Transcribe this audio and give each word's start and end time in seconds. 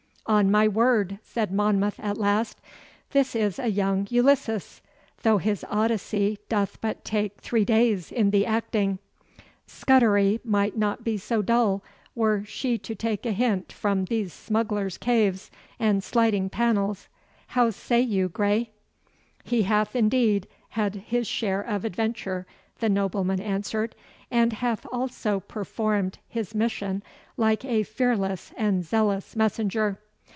'On 0.27 0.49
my 0.49 0.65
word,' 0.65 1.19
said 1.23 1.51
Monmouth 1.51 1.99
at 1.99 2.17
last, 2.17 2.61
'this 3.09 3.35
is 3.35 3.59
a 3.59 3.67
young 3.69 4.07
Ulysses, 4.09 4.79
though 5.23 5.39
his 5.39 5.65
Odyssey 5.69 6.37
doth 6.47 6.79
but 6.79 7.03
take 7.03 7.41
three 7.41 7.65
days 7.65 8.13
in 8.13 8.29
the 8.29 8.45
acting. 8.45 8.99
Scudery 9.65 10.39
might 10.45 10.77
not 10.77 11.03
be 11.03 11.17
so 11.17 11.41
dull 11.41 11.83
were 12.15 12.45
she 12.45 12.77
to 12.77 12.95
take 12.95 13.25
a 13.25 13.33
hint 13.33 13.73
from 13.73 14.05
these 14.05 14.31
smugglers' 14.31 14.97
caves 14.97 15.51
and 15.79 16.01
sliding 16.01 16.49
panels. 16.49 17.09
How 17.47 17.69
say 17.69 17.99
you, 17.99 18.29
Grey?' 18.29 18.69
'He 19.43 19.63
hath 19.63 19.97
indeed 19.97 20.47
had 20.69 20.95
his 20.95 21.27
share 21.27 21.63
of 21.63 21.83
adventure,' 21.83 22.47
the 22.79 22.89
nobleman 22.89 23.41
answered, 23.41 23.95
'and 24.29 24.53
hath 24.53 24.85
also 24.93 25.41
performed 25.41 26.19
his 26.29 26.55
mission 26.55 27.03
like 27.35 27.65
a 27.65 27.83
fearless 27.83 28.53
and 28.55 28.85
zealous 28.85 29.35
messenger. 29.35 29.99